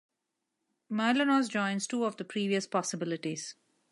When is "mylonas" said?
0.91-1.47